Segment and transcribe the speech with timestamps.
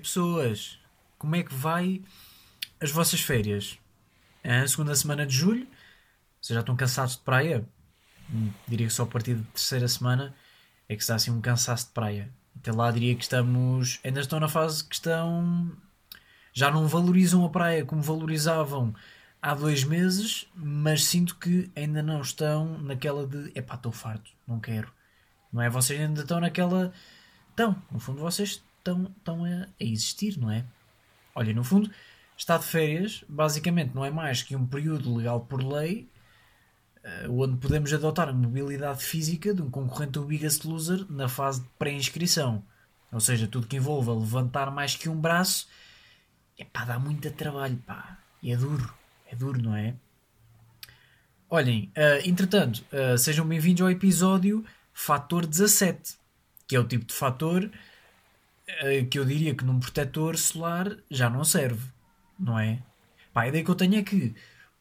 [0.00, 0.78] pessoas?
[1.18, 2.02] Como é que vai
[2.80, 3.78] as vossas férias?
[4.42, 5.66] É a segunda semana de julho?
[6.40, 7.66] Vocês já estão cansados de praia?
[8.32, 10.34] Hum, diria que só a partir da terceira semana
[10.88, 12.32] é que está assim um cansaço de praia.
[12.56, 14.00] Até lá diria que estamos.
[14.02, 15.70] Ainda estão na fase que estão.
[16.52, 18.94] Já não valorizam a praia como valorizavam
[19.40, 24.60] há dois meses, mas sinto que ainda não estão naquela de epá, estou farto, não
[24.60, 24.92] quero.
[25.52, 25.70] Não é?
[25.70, 26.92] Vocês ainda estão naquela.
[27.50, 30.64] Estão, no fundo, vocês estão, estão a, a existir, não é?
[31.34, 31.90] Olha, no fundo,
[32.36, 36.08] está de férias, basicamente, não é mais que um período legal por lei
[37.04, 41.62] uh, onde podemos adotar a mobilidade física de um concorrente do Biggest Loser na fase
[41.62, 42.64] de pré-inscrição.
[43.12, 45.68] Ou seja, tudo que envolva levantar mais que um braço,
[46.58, 48.18] é pá, dá muito trabalho, pá.
[48.42, 48.92] E é duro,
[49.26, 49.94] é duro, não é?
[51.48, 56.16] Olhem, uh, entretanto, uh, sejam bem-vindos ao episódio Fator 17,
[56.68, 57.68] que é o tipo de fator
[59.10, 61.88] que eu diria que num protetor solar já não serve,
[62.38, 62.82] não é?
[63.32, 64.34] Pá, a ideia que eu tenho é que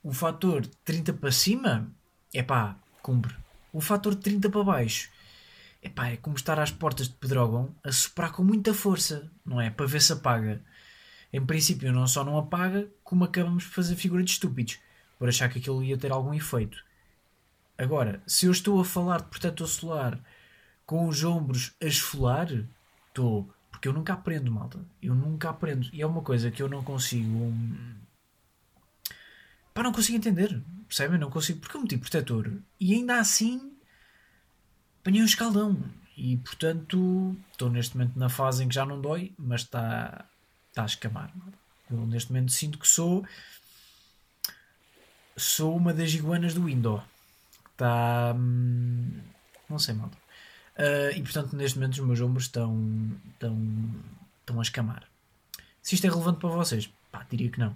[0.03, 1.91] o fator 30 para cima
[2.33, 3.35] é pá, cumpre.
[3.71, 5.09] O fator de 30 para baixo
[5.81, 9.61] é pá, é como estar às portas de Pedrógão a soprar com muita força, não
[9.61, 9.69] é?
[9.69, 10.61] Para ver se apaga.
[11.31, 14.79] Em princípio, não só não apaga, como acabamos por fazer figura de estúpidos
[15.19, 16.83] por achar que aquilo ia ter algum efeito.
[17.77, 20.19] Agora, se eu estou a falar de protetor solar
[20.85, 22.47] com os ombros a esfolar,
[23.07, 23.53] estou.
[23.79, 24.77] Porque eu nunca aprendo, malta.
[25.01, 25.89] Eu nunca aprendo.
[25.93, 27.45] E é uma coisa que eu não consigo.
[27.45, 27.95] Hum,
[29.73, 30.61] pá, não consigo entender.
[30.85, 31.17] Percebem?
[31.17, 31.61] Não consigo.
[31.61, 33.71] Porque eu meti protetor e ainda assim
[34.99, 35.81] apanhei um escaldão.
[36.17, 40.25] E portanto estou neste momento na fase em que já não dói, mas está,
[40.67, 41.33] está a escamar.
[41.89, 43.25] Eu neste momento sinto que sou.
[45.37, 47.01] Sou uma das iguanas do Indo.
[47.71, 48.33] Está.
[48.35, 49.21] Hum,
[49.69, 50.17] não sei, malta.
[50.79, 52.73] Uh, e portanto neste momento os meus ombros estão,
[53.33, 53.57] estão,
[54.39, 55.03] estão a escamar.
[55.81, 57.75] Se isto é relevante para vocês, pá, diria que não.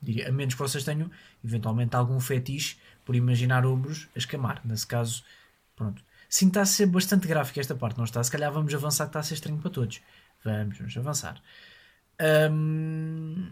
[0.00, 1.10] Diria, a menos que vocês tenham
[1.44, 4.62] eventualmente algum fetiche por imaginar ombros a escamar.
[4.64, 5.22] Nesse caso,
[5.76, 6.02] pronto.
[6.30, 8.22] Está a ser bastante gráfico esta parte, não está?
[8.22, 10.00] Se calhar vamos avançar, que está a ser estranho para todos.
[10.42, 11.42] Vamos, vamos avançar.
[12.50, 13.48] Hum,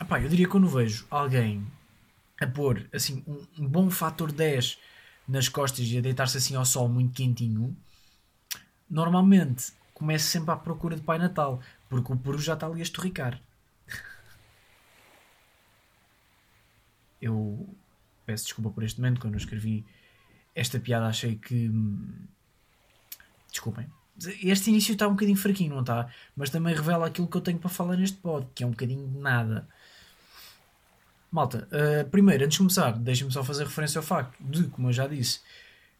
[0.00, 1.66] epá, eu diria que quando vejo alguém
[2.40, 4.78] a pôr assim, um, um bom fator 10
[5.28, 7.76] nas costas e a deitar-se assim ao sol muito quentinho,
[8.94, 12.82] normalmente começo sempre à procura de Pai Natal, porque o peru já está ali a
[12.82, 13.40] estorricar.
[17.24, 17.66] eu
[18.26, 19.84] peço desculpa por este momento, quando eu escrevi
[20.54, 21.70] esta piada achei que.
[23.50, 23.86] Desculpem.
[24.42, 26.08] Este início está um bocadinho fraquinho, não está?
[26.36, 29.08] Mas também revela aquilo que eu tenho para falar neste pod, que é um bocadinho
[29.08, 29.66] de nada.
[31.32, 34.92] Malta, uh, primeiro, antes de começar, deixem-me só fazer referência ao facto de, como eu
[34.92, 35.40] já disse,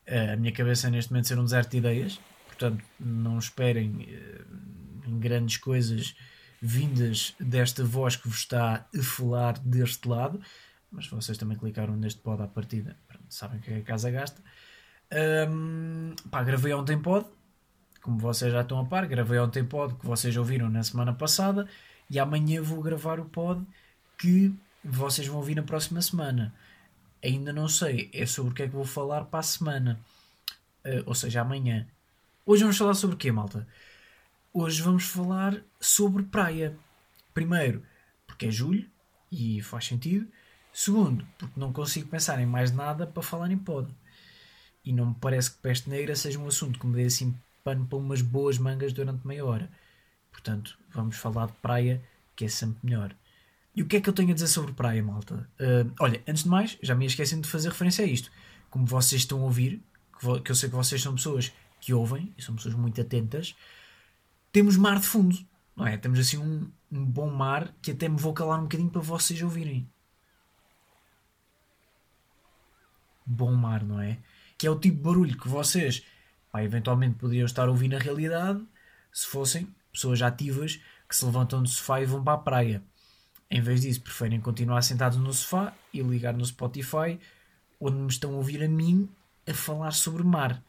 [0.06, 2.20] uh, a minha cabeça neste momento ser um deserto de ideias,
[2.54, 4.08] portanto, não esperem
[5.06, 6.14] em grandes coisas
[6.60, 10.40] vindas desta voz que vos está a falar deste lado
[10.94, 12.96] mas vocês também clicaram neste pod à partida,
[13.28, 14.40] sabem que é a casa gasta.
[15.48, 17.26] Um, pá, gravei ontem pod,
[18.00, 21.68] como vocês já estão a par, gravei ontem pod que vocês ouviram na semana passada
[22.08, 23.64] e amanhã vou gravar o pod
[24.16, 24.54] que
[24.84, 26.54] vocês vão ouvir na próxima semana.
[27.22, 29.98] Ainda não sei, é sobre o que é que vou falar para a semana,
[30.84, 31.86] uh, ou seja, amanhã.
[32.46, 33.66] Hoje vamos falar sobre o quê, malta?
[34.52, 36.76] Hoje vamos falar sobre praia.
[37.32, 37.82] Primeiro,
[38.26, 38.86] porque é julho
[39.32, 40.28] e faz sentido.
[40.70, 43.90] Segundo, porque não consigo pensar em mais nada para falar em pod.
[44.84, 47.34] E não me parece que peste negra seja um assunto que me dê assim
[47.64, 49.70] pano para umas boas mangas durante meia hora.
[50.30, 52.02] Portanto, vamos falar de praia,
[52.36, 53.16] que é sempre melhor.
[53.74, 55.48] E o que é que eu tenho a dizer sobre praia, malta?
[55.58, 58.30] Uh, olha, antes de mais, já me esqueci de fazer referência a isto.
[58.68, 59.82] Como vocês estão a ouvir,
[60.44, 61.50] que eu sei que vocês são pessoas
[61.84, 63.54] que ouvem e são pessoas muito atentas,
[64.52, 65.36] temos mar de fundo,
[65.76, 65.96] não é?
[65.96, 69.42] Temos assim um, um bom mar que até me vou calar um bocadinho para vocês
[69.42, 69.88] ouvirem.
[73.24, 74.18] bom mar, não é?
[74.58, 76.04] Que é o tipo de barulho que vocês
[76.50, 78.62] pá, eventualmente poderiam estar a ouvir na realidade
[79.12, 82.82] se fossem pessoas ativas que se levantam do sofá e vão para a praia.
[83.50, 87.18] Em vez disso, preferem continuar sentados no sofá e ligar no Spotify,
[87.80, 89.08] onde me estão a ouvir a mim
[89.46, 90.62] a falar sobre mar,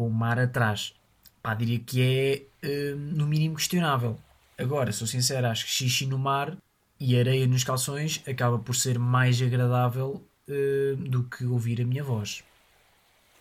[0.00, 0.94] com o mar atrás.
[1.42, 4.18] Pá, diria que é uh, no mínimo questionável.
[4.56, 6.56] Agora, sou sincero, acho que xixi no mar
[6.98, 12.02] e areia nos calções acaba por ser mais agradável uh, do que ouvir a minha
[12.02, 12.42] voz.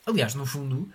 [0.05, 0.89] Aliás, no fundo,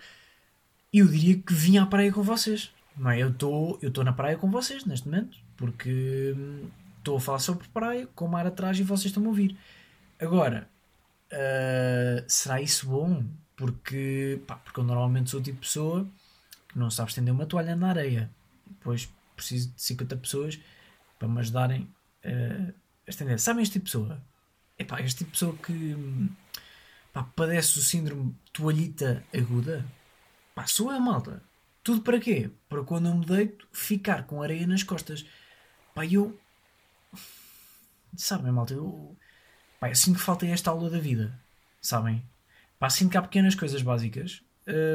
[0.93, 2.71] eu diria que vim à praia com vocês.
[2.95, 3.23] Não é?
[3.23, 6.69] Eu estou eu na praia com vocês neste momento, porque hum,
[6.99, 9.57] estou a falar sobre praia, com o mar atrás e vocês estão a ouvir.
[10.19, 10.69] Agora,
[11.31, 13.25] uh, será isso bom?
[13.55, 16.07] Porque, pá, porque eu normalmente sou o tipo de pessoa
[16.67, 18.29] que não sabe estender uma toalha na areia.
[18.67, 20.59] Depois preciso de 50 pessoas
[21.17, 21.83] para me ajudarem
[22.25, 22.73] uh,
[23.07, 23.39] a estender.
[23.39, 24.21] Sabem este tipo de pessoa?
[24.77, 25.95] Epá, este tipo de pessoa que
[27.13, 29.85] pá, padece o síndrome toalhita aguda.
[30.53, 31.41] Pá, sou eu, malta.
[31.83, 32.49] Tudo para quê?
[32.67, 35.25] Para quando eu me deito ficar com areia nas costas.
[35.93, 36.37] Pá, eu.
[38.17, 38.73] Sabem, malta?
[38.73, 39.15] Eu.
[39.79, 41.39] Pá, assim que falta esta aula da vida.
[41.81, 42.23] Sabem?
[42.79, 44.41] Pá, assim que há pequenas coisas básicas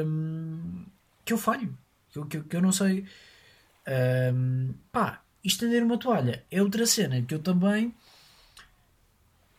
[0.05, 0.85] hum,
[1.25, 1.75] que eu falho.
[2.11, 3.05] Que eu, que, que eu não sei.
[4.33, 7.93] Hum, pá, estender uma toalha é outra cena que eu também.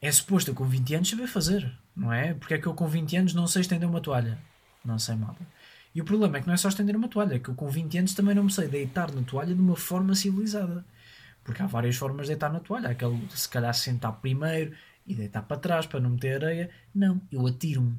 [0.01, 2.35] É suposto eu com 20 anos saber fazer, não é?
[2.35, 4.37] Porque é que eu com 20 anos não sei estender uma toalha?
[4.85, 5.47] Não sei, malta.
[5.95, 7.69] E o problema é que não é só estender uma toalha, é que eu com
[7.69, 10.85] 20 anos também não me sei deitar na toalha de uma forma civilizada.
[11.45, 12.89] Porque há várias formas de deitar na toalha.
[12.91, 14.75] Aquele, se calhar, sentar primeiro
[15.07, 16.71] e deitar para trás para não meter areia.
[16.95, 17.99] Não, eu atiro-me.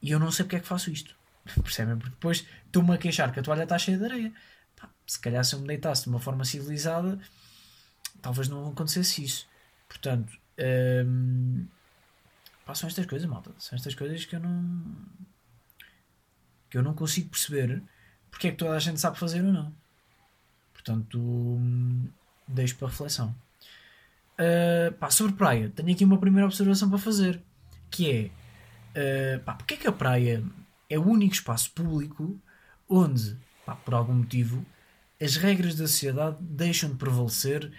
[0.00, 1.16] E eu não sei porque é que faço isto.
[1.62, 1.96] Percebem?
[1.96, 4.32] Porque depois estou-me a queixar que a toalha está cheia de areia.
[4.76, 7.18] Pá, se calhar se eu me deitasse de uma forma civilizada,
[8.22, 9.48] talvez não acontecesse isso.
[9.88, 10.32] Portanto,
[11.06, 11.66] hum,
[12.64, 13.52] pá, são estas coisas, malta.
[13.58, 14.84] São estas coisas que eu não.
[16.70, 17.82] que eu não consigo perceber
[18.30, 19.74] porque é que toda a gente sabe fazer ou não.
[20.72, 22.08] Portanto, hum,
[22.46, 23.34] deixo para reflexão.
[24.38, 27.42] Uh, pá, sobre praia, tenho aqui uma primeira observação para fazer,
[27.90, 28.08] que
[28.94, 30.44] é uh, pá, porque é que a praia
[30.88, 32.40] é o único espaço público
[32.88, 33.36] onde,
[33.66, 34.64] pá, por algum motivo,
[35.20, 37.72] as regras da sociedade deixam de prevalecer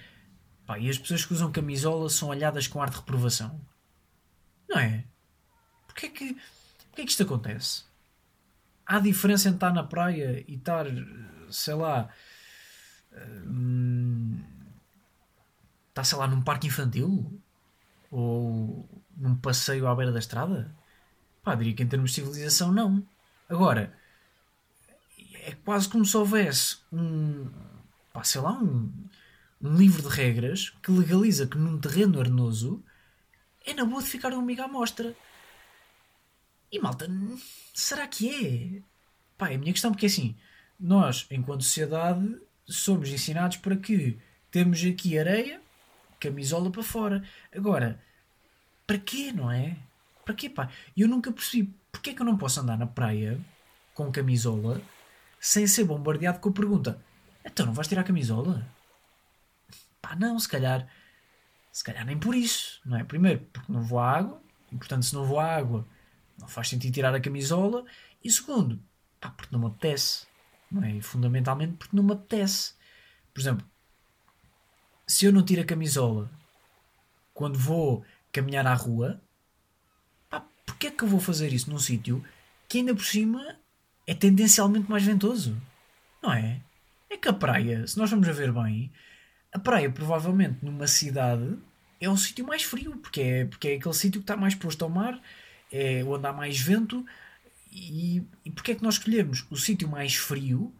[0.65, 3.59] pá, e as pessoas que usam camisola são olhadas com ar de reprovação.
[4.67, 5.05] Não é?
[5.87, 7.83] Porquê é que, porquê é que isto acontece?
[8.85, 10.85] Há diferença entre estar na praia e estar,
[11.49, 12.09] sei lá,
[13.47, 14.43] hum,
[15.99, 17.39] está, sei lá, num parque infantil?
[18.11, 18.87] Ou
[19.17, 20.73] num passeio à beira da estrada?
[21.43, 23.05] Pá, diria que em termos de civilização, não.
[23.47, 23.93] Agora,
[25.43, 27.49] é quase como se houvesse um,
[28.13, 28.91] pá, sei lá, um,
[29.61, 32.83] um livro de regras que legaliza que num terreno arenoso
[33.65, 35.15] é na boa de ficar um amigo à mostra.
[36.71, 37.09] E malta,
[37.73, 38.81] será que é?
[39.37, 40.35] Pá, é a minha questão, porque assim,
[40.79, 44.19] nós, enquanto sociedade, somos ensinados para que
[44.51, 45.61] temos aqui areia,
[46.19, 47.23] camisola para fora.
[47.55, 48.01] Agora,
[48.85, 49.77] para quê, não é?
[50.25, 50.69] Para quê, pá?
[50.95, 53.39] Eu nunca percebi porque é que eu não posso andar na praia
[53.93, 54.81] com camisola
[55.39, 57.01] sem ser bombardeado com a pergunta:
[57.43, 58.67] então não vais tirar a camisola?
[60.01, 60.87] Pá, não, se calhar,
[61.71, 63.03] se calhar nem por isso, não é?
[63.03, 65.85] Primeiro, porque não vou à água, e portanto, se não vou à água,
[66.37, 67.85] não faz sentido tirar a camisola,
[68.23, 68.81] e segundo,
[69.19, 70.25] pá, porque não me apetece,
[70.71, 70.95] não é?
[70.95, 72.73] E fundamentalmente porque não me apetece.
[73.33, 73.67] Por exemplo,
[75.09, 76.29] se eu não tiro a camisola
[77.33, 79.19] quando vou caminhar à rua,
[80.29, 82.23] pá, porque é que eu vou fazer isso num sítio
[82.67, 83.57] que ainda por cima
[84.05, 85.59] é tendencialmente mais ventoso?
[86.21, 86.61] Não é?
[87.09, 88.91] É que a praia, se nós vamos a ver bem,
[89.51, 91.57] a praia provavelmente numa cidade
[91.99, 94.83] é um sítio mais frio, porque é, porque é aquele sítio que está mais posto
[94.83, 95.19] ao mar,
[95.71, 97.03] é onde há mais vento.
[97.71, 100.71] E, e porque é que nós escolhemos o sítio mais frio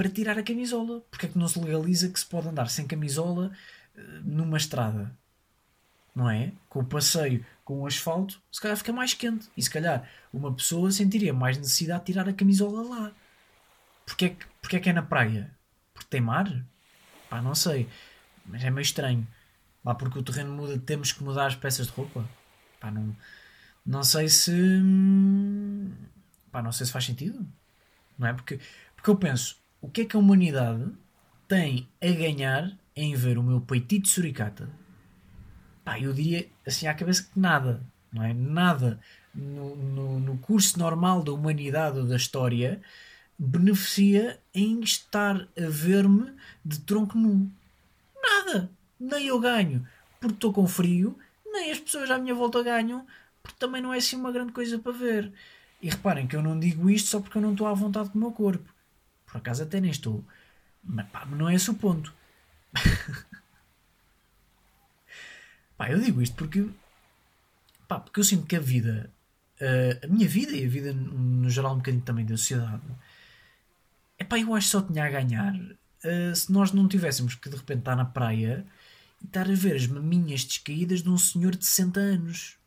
[0.00, 1.02] para tirar a camisola.
[1.10, 3.52] Porque é que não se legaliza que se pode andar sem camisola
[3.94, 5.14] uh, numa estrada?
[6.16, 6.52] Não é?
[6.70, 9.50] Com o passeio, com o asfalto, se calhar fica mais quente.
[9.54, 13.12] E se calhar uma pessoa sentiria mais necessidade de tirar a camisola lá.
[14.06, 15.54] Porque é que, porque é, que é na praia?
[15.92, 16.50] Porque tem mar?
[17.28, 17.86] Pá, não sei.
[18.46, 19.28] Mas é meio estranho.
[19.84, 22.26] Lá porque o terreno muda, temos que mudar as peças de roupa.
[22.80, 23.14] Pá, não,
[23.84, 24.50] não sei se.
[24.50, 25.92] Hum,
[26.50, 27.46] pá, não sei se faz sentido.
[28.18, 28.32] Não é?
[28.32, 28.58] Porque,
[28.96, 30.86] porque eu penso, o que é que a humanidade
[31.48, 34.68] tem a ganhar em ver o meu peitito suricata?
[35.84, 37.82] Pá, eu diria assim à cabeça que nada,
[38.12, 38.32] não é?
[38.32, 39.00] Nada
[39.34, 42.80] no, no, no curso normal da humanidade ou da história
[43.38, 46.32] beneficia em estar a ver-me
[46.64, 47.50] de tronco nu.
[48.22, 48.70] Nada!
[48.98, 49.86] Nem eu ganho
[50.20, 53.06] porque estou com frio, nem as pessoas à minha volta ganham
[53.42, 55.32] porque também não é assim uma grande coisa para ver.
[55.80, 58.18] E reparem que eu não digo isto só porque eu não estou à vontade com
[58.18, 58.68] o meu corpo.
[59.30, 60.24] Por acaso até nem estou.
[60.82, 62.12] Mas pá, não é esse o ponto.
[65.76, 66.68] pá, eu digo isto porque.
[67.86, 69.10] Pá, porque eu sinto que a vida.
[69.60, 72.82] Uh, a minha vida e a vida no geral um bocadinho também da sociedade.
[74.18, 77.48] É pá, eu acho que só tinha a ganhar uh, se nós não tivéssemos que
[77.48, 78.66] de repente estar na praia
[79.20, 82.59] e estar a ver as maminhas descaídas de um senhor de 60 anos.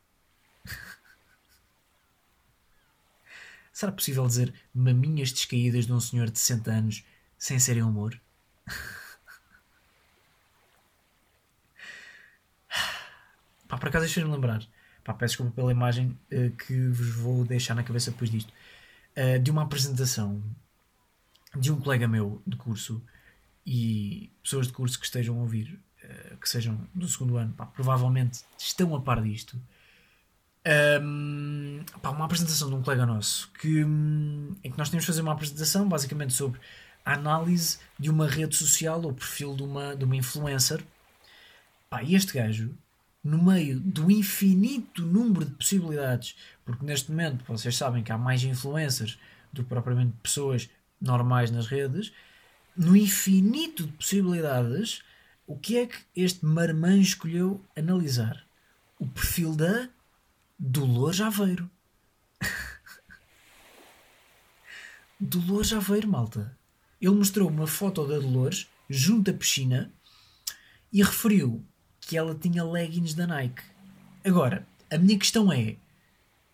[3.74, 7.04] Será possível dizer maminhas descaídas de um senhor de 60 anos
[7.40, 8.22] sem serem humor?
[13.68, 14.64] Pá, por acaso deixa-me lembrar.
[15.04, 18.54] Pá, peço desculpa pela imagem uh, que vos vou deixar na cabeça depois disto.
[19.18, 20.44] Uh, de uma apresentação
[21.56, 23.04] de um colega meu de curso
[23.66, 27.66] e pessoas de curso que estejam a ouvir, uh, que sejam do segundo ano, pá,
[27.66, 29.60] provavelmente estão a par disto.
[30.66, 35.08] Um, pá, uma apresentação de um colega nosso que, um, em que nós temos de
[35.08, 36.60] fazer uma apresentação basicamente sobre
[37.04, 40.82] a análise de uma rede social ou perfil de uma, de uma influencer.
[41.90, 42.74] Pá, e este gajo,
[43.22, 48.44] no meio do infinito número de possibilidades, porque neste momento vocês sabem que há mais
[48.44, 49.20] influencers
[49.52, 52.14] do que propriamente pessoas normais nas redes,
[52.76, 55.04] no infinito de possibilidades,
[55.46, 58.46] o que é que este marmã escolheu analisar?
[58.98, 59.90] O perfil da
[60.66, 61.70] Dolores Aveiro.
[65.20, 66.58] Dolores Aveiro, malta.
[67.02, 69.92] Ele mostrou uma foto da Dolores junto à piscina
[70.90, 71.62] e referiu
[72.00, 73.62] que ela tinha leggings da Nike.
[74.24, 75.76] Agora, a minha questão é: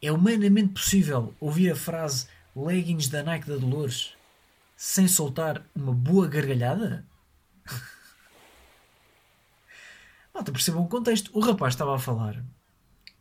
[0.02, 2.26] é humanamente possível ouvir a frase
[2.56, 4.16] leggings da Nike da Dolores
[4.76, 7.06] sem soltar uma boa gargalhada?
[10.34, 11.30] Malta, percebam o contexto.
[11.32, 12.44] O rapaz estava a falar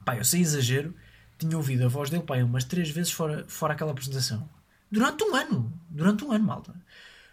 [0.08, 0.94] Pá, eu sem exagero,
[1.38, 4.48] tinha ouvido a voz dele, pá, umas três vezes fora, fora aquela apresentação.
[4.90, 5.70] Durante um ano.
[5.90, 6.74] Durante um ano, malta.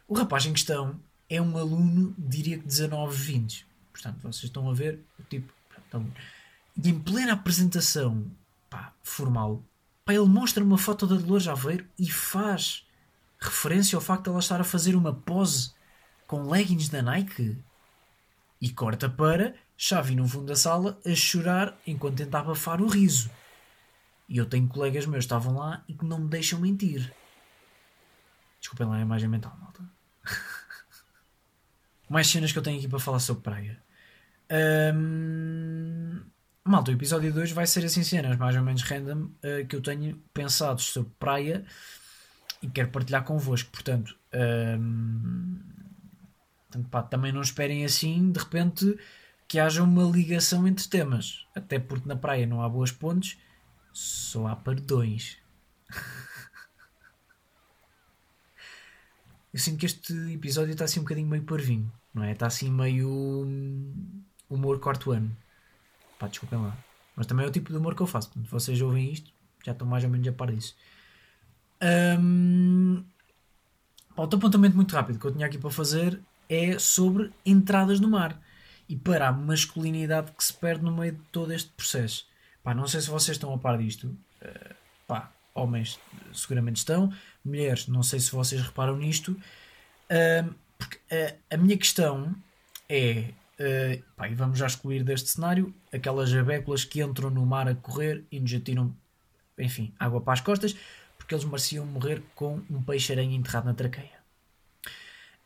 [0.05, 3.65] O rapaz em questão é um aluno, diria que 19, 20.
[3.93, 5.53] Portanto, vocês estão a ver o tipo.
[5.87, 6.05] Então,
[6.75, 8.29] e em plena apresentação
[8.69, 9.63] pá, formal,
[10.03, 12.85] pá, ele mostra uma foto da Dolores Aveiro e faz
[13.39, 15.71] referência ao facto de ela estar a fazer uma pose
[16.27, 17.57] com leggings da Nike.
[18.59, 23.29] E corta para Xavi no fundo da sala a chorar enquanto tenta abafar o riso.
[24.27, 27.13] E eu tenho colegas meus que estavam lá e que não me deixam mentir.
[28.59, 29.83] Desculpem lá a imagem mental, malta.
[32.09, 33.79] Mais cenas que eu tenho aqui para falar sobre praia.
[34.95, 36.21] Um...
[36.63, 39.81] Malta, o episódio 2 vai ser assim cenas mais ou menos random uh, que eu
[39.81, 41.63] tenho pensado sobre praia
[42.59, 43.69] e quero partilhar convosco.
[43.71, 44.17] Portanto,
[44.79, 45.59] um...
[46.63, 48.97] Portanto pá, também não esperem assim de repente
[49.55, 51.47] que haja uma ligação entre temas.
[51.55, 53.37] Até porque na praia não há boas pontes,
[53.93, 55.37] só há perdões.
[59.53, 62.33] Eu sinto que este episódio está assim um bocadinho meio parvinho, não é?
[62.33, 63.93] Está assim meio hum,
[64.49, 65.33] humor quarto ano.
[66.19, 66.77] Pá, desculpem lá.
[67.15, 68.31] Mas também é o tipo de humor que eu faço.
[68.31, 69.31] Quando vocês ouvem isto,
[69.65, 70.75] já estão mais ou menos a par disso.
[72.19, 73.05] Um,
[74.17, 76.19] outro apontamento muito rápido que eu tinha aqui para fazer
[76.49, 78.37] é sobre entradas no mar
[78.87, 82.27] e para a masculinidade que se perde no meio de todo este processo.
[82.63, 84.07] Pá, não sei se vocês estão a par disto.
[84.41, 84.75] Uh,
[85.07, 85.99] pá, homens
[86.33, 87.11] seguramente estão,
[87.43, 89.31] mulheres, não sei se vocês reparam nisto.
[89.31, 92.35] Uh, porque uh, a minha questão
[92.89, 93.31] é.
[93.57, 97.75] Uh, pá, e vamos já excluir deste cenário aquelas abéculas que entram no mar a
[97.75, 98.93] correr e nos atiram,
[99.57, 100.75] enfim, água para as costas,
[101.17, 104.19] porque eles mereciam morrer com um peixe-aranha enterrado na traqueia.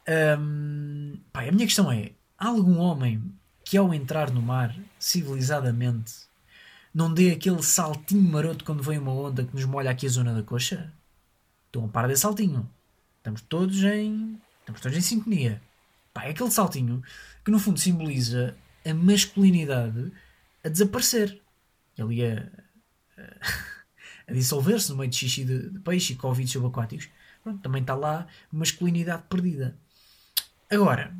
[0.08, 3.23] Um, a minha questão é: há algum homem
[3.64, 6.12] que ao entrar no mar, civilizadamente,
[6.92, 10.34] não dê aquele saltinho maroto quando vem uma onda que nos molha aqui a zona
[10.34, 10.92] da coxa?
[11.66, 12.68] Estão a par desse saltinho.
[13.18, 14.40] Estamos todos em.
[14.61, 15.61] Estamos todos em sintonia.
[16.12, 17.02] Pá, é aquele saltinho
[17.44, 18.56] que no fundo simboliza
[18.87, 20.12] a masculinidade
[20.62, 21.40] a desaparecer.
[21.99, 22.52] Ele ia
[24.28, 27.08] a, dissolver-se no meio de xixi de, peixe e covid subaquáticos.
[27.62, 29.76] Também está lá masculinidade perdida.
[30.71, 31.14] Agora,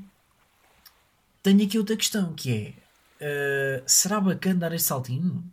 [1.43, 2.77] tenho aqui outra questão que
[3.21, 5.45] é: uh, será bacana dar este saltinho?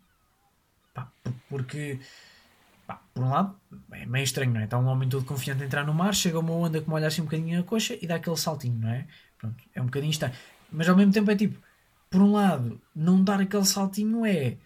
[0.94, 1.12] Pá,
[1.50, 2.00] porque,
[2.88, 3.60] pá, por um lado,
[3.92, 4.64] é meio estranho, não é?
[4.64, 7.22] Está um homem todo confiante a entrar no mar, chega uma onda que molha assim
[7.22, 9.08] um bocadinho a coxa e dá aquele saltinho, não é?
[9.38, 10.36] Pronto, é um bocadinho estranho.
[10.72, 11.62] Mas ao mesmo tempo é tipo,
[12.10, 14.58] por um lado, não dar aquele saltinho é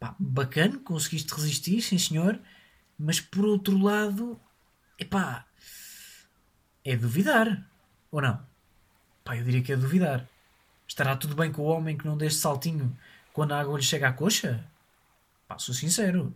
[0.00, 2.40] pá, bacana, conseguiste resistir, sim senhor,
[2.98, 4.40] mas por outro lado,
[4.98, 5.46] epá,
[6.84, 7.64] é duvidar,
[8.10, 8.51] ou não?
[9.24, 10.28] Pá, eu diria que é duvidar.
[10.86, 12.96] Estará tudo bem com o homem que não deixe saltinho
[13.32, 14.64] quando a água lhe chega à coxa?
[15.48, 16.34] Pá, sou sincero.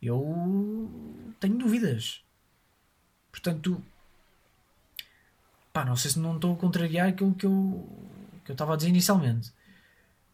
[0.00, 2.22] Eu tenho dúvidas.
[3.32, 3.82] Portanto,
[5.72, 7.88] pá, não sei se não estou a contrariar aquilo que eu
[8.44, 9.52] que eu estava a dizer inicialmente.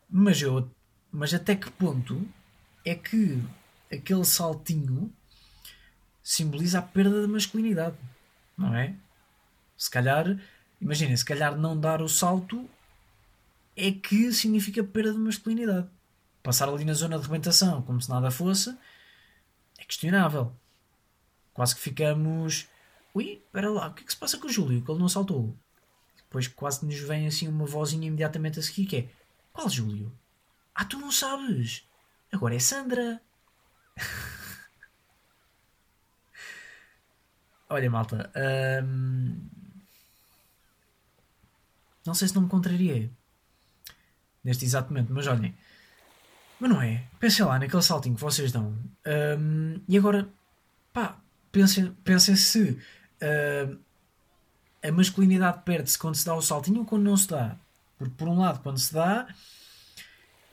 [0.08, 0.70] Mas eu
[1.12, 2.26] mas até que ponto
[2.84, 3.42] é que
[3.92, 5.12] aquele saltinho
[6.22, 7.96] simboliza a perda da masculinidade,
[8.56, 8.94] não é?
[9.76, 10.38] Se calhar
[10.80, 12.68] Imaginem, se calhar não dar o salto
[13.76, 15.88] é que significa perda de masculinidade.
[16.42, 18.76] Passar ali na zona de rebentação como se nada fosse
[19.78, 20.54] é questionável.
[21.52, 22.68] Quase que ficamos.
[23.14, 24.82] Ui, espera lá, o que é que se passa com o Júlio?
[24.82, 25.56] Que ele não saltou.
[26.16, 29.08] Depois quase nos vem assim uma vozinha imediatamente a seguir que é
[29.52, 30.12] Qual Júlio?
[30.74, 31.86] Ah, tu não sabes!
[32.32, 33.20] Agora é Sandra!
[37.70, 38.32] olha, malta.
[38.84, 39.48] hum,
[42.06, 43.11] não sei se não me contrariei
[44.42, 45.54] neste exato momento, mas olhem.
[46.61, 47.04] Mas não é?
[47.18, 48.76] Pensem lá naquele saltinho que vocês dão.
[49.38, 50.28] hum, e agora,
[50.92, 51.18] pá,
[51.50, 52.78] pensem, pensem se
[53.23, 53.78] hum,
[54.82, 57.56] a masculinidade perde-se quando se dá o saltinho ou quando não se dá.
[57.99, 59.26] Porque, por um lado, quando se dá,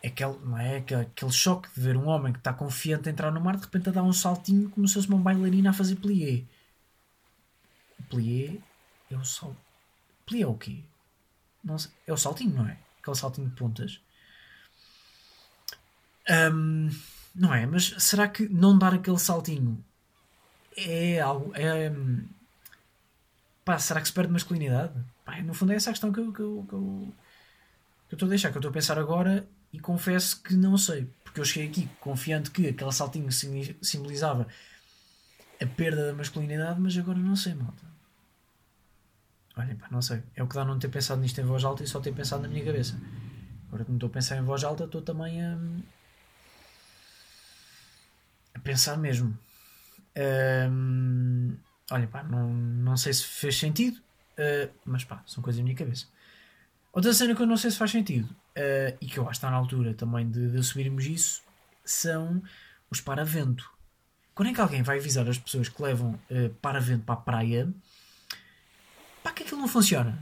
[0.02, 0.78] é aquele, não é?
[0.78, 3.64] aquele, aquele choque de ver um homem que está confiante a entrar no mar de
[3.64, 6.44] repente a dar um saltinho como se fosse uma bailarina a fazer plié.
[8.10, 8.58] Plié
[9.10, 9.56] é o sal.
[10.26, 10.84] Plié é o quê?
[11.64, 11.92] Não sei.
[12.08, 12.78] É o saltinho, não é?
[13.00, 14.00] Aquele saltinho de pontas.
[16.30, 16.90] Hum,
[17.36, 17.66] não é?
[17.66, 19.84] Mas será que não dar aquele saltinho
[20.76, 21.52] é algo.
[21.56, 21.92] É,
[23.66, 24.94] pá, será que se perde masculinidade?
[25.26, 27.14] Pá, no fundo é essa a questão que eu, que eu, que eu,
[28.08, 30.78] que eu estou a deixar, que eu estou a pensar agora e confesso que não
[30.78, 31.08] sei.
[31.24, 34.48] Porque eu cheguei aqui confiante que aquele saltinho simbolizava
[35.62, 37.91] a perda da masculinidade, mas agora não sei, malta.
[39.62, 40.24] Olhem, pá, não sei.
[40.36, 42.42] É o que dá não ter pensado nisto em voz alta e só ter pensado
[42.42, 43.00] na minha cabeça.
[43.68, 45.58] Agora que não estou a pensar em voz alta, estou também a.
[48.56, 49.38] a pensar mesmo.
[50.70, 51.56] Hum,
[51.92, 55.76] olha, pá, não, não sei se fez sentido, uh, mas pá, são coisas da minha
[55.76, 56.08] cabeça.
[56.92, 59.38] Outra cena que eu não sei se faz sentido uh, e que eu acho que
[59.38, 61.44] está na altura também de, de assumirmos isso
[61.86, 62.42] são
[62.90, 63.70] os paravento.
[64.34, 67.70] Quando é que alguém vai avisar as pessoas que levam uh, paravento para a praia,
[69.24, 70.18] pá, que aquilo não funciona?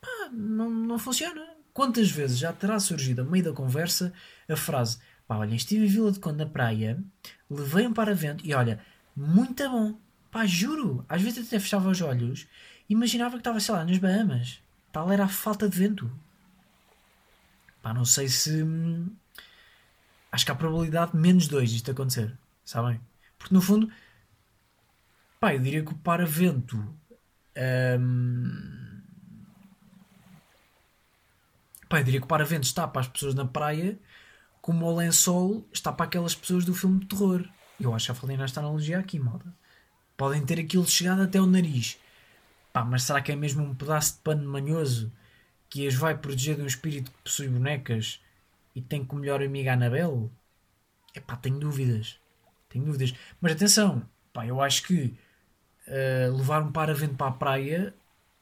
[0.00, 1.46] Pá, não, não funciona.
[1.72, 4.12] Quantas vezes já terá surgido a meio da conversa
[4.48, 4.98] a frase
[5.28, 6.98] pá, olha, estive em Vila de Conde na praia,
[7.50, 8.80] levei um paravento e olha,
[9.14, 9.98] muito bom.
[10.30, 12.46] Pá, juro, às vezes até fechava os olhos
[12.88, 14.60] e imaginava que estava, sei lá, nas Bahamas.
[14.90, 16.10] Tal era a falta de vento.
[17.82, 18.62] Pá, não sei se.
[18.62, 19.08] hum,
[20.30, 22.36] Acho que há probabilidade de menos 2 isto acontecer.
[22.64, 23.00] Sabem?
[23.38, 23.90] Porque no fundo.
[25.40, 26.94] Pá, eu diria que o paravento.
[27.98, 28.78] Hum,
[31.88, 33.98] Pá, eu diria que o paravento está para as pessoas na praia
[34.60, 37.48] como o lençol está para aquelas pessoas do filme de terror.
[37.80, 39.54] Eu acho que já falei nesta analogia aqui, malta.
[40.16, 41.98] Podem ter aquilo chegado até o nariz.
[42.72, 45.10] Pá, mas será que é mesmo um pedaço de pano manhoso
[45.70, 48.20] que as vai proteger de um espírito que possui bonecas
[48.74, 50.30] e tem como melhor amiga a Anabel?
[51.14, 52.20] É pá, tenho dúvidas.
[52.68, 53.14] Tenho dúvidas.
[53.40, 55.16] Mas atenção, pá, eu acho que
[55.88, 57.94] uh, levar um paravento para a praia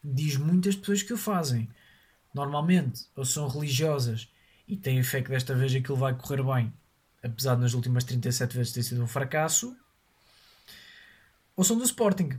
[0.02, 1.68] diz muitas pessoas que o fazem.
[2.34, 4.28] Normalmente, ou são religiosas.
[4.68, 6.72] E têm fé que desta vez aquilo vai correr bem,
[7.22, 9.76] apesar de nas últimas 37 vezes ter sido um fracasso,
[11.54, 12.38] ou são do Sporting.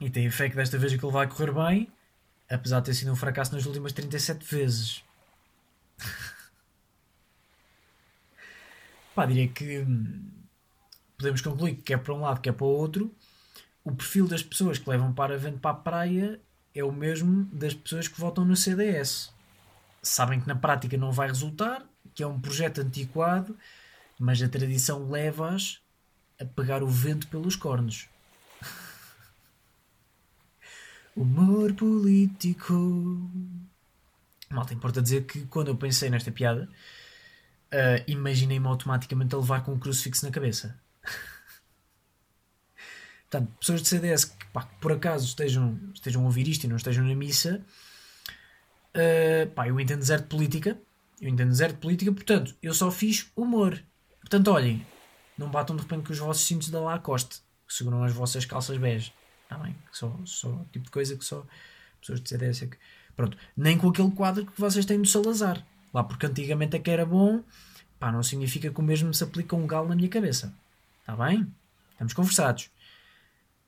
[0.00, 1.92] E têm fé que desta vez aquilo vai correr bem,
[2.48, 5.04] apesar de ter sido um fracasso nas últimas 37 vezes.
[9.14, 10.30] Pá, diria que hum,
[11.16, 13.14] podemos concluir que quer para um lado, quer para o outro,
[13.84, 16.40] o perfil das pessoas que levam para vento para a praia
[16.74, 19.30] é o mesmo das pessoas que votam no CDS.
[20.02, 23.56] Sabem que na prática não vai resultar, que é um projeto antiquado,
[24.18, 25.80] mas a tradição leva-as
[26.40, 28.08] a pegar o vento pelos cornos.
[31.14, 33.30] Humor político.
[34.50, 36.68] Malta, importa dizer que quando eu pensei nesta piada,
[37.70, 40.78] ah, imaginei-me automaticamente a levar com um crucifixo na cabeça.
[43.34, 46.68] Portanto, pessoas de CDS que, pá, que por acaso estejam, estejam a ouvir isto e
[46.68, 47.60] não estejam na missa,
[48.94, 50.78] ah, pá, eu entendo zero de política.
[51.20, 53.82] Eu entendo zero de política, portanto, eu só fiz humor.
[54.20, 54.86] Portanto, olhem,
[55.36, 58.78] não batam de repente com os vossos cintos da Lacoste, que seguram as vossas calças
[58.78, 59.12] bege.
[59.42, 59.74] Está bem?
[59.90, 61.44] Só, só tipo de coisa que só
[62.00, 62.76] pessoas de CDS é que.
[63.16, 63.36] Pronto.
[63.56, 65.64] Nem com aquele quadro que vocês têm do Salazar.
[65.92, 67.42] Lá porque antigamente é que era bom,
[67.98, 70.54] pá, não significa que o mesmo se aplica um galo na minha cabeça.
[71.00, 71.52] Está bem?
[71.92, 72.70] Estamos conversados.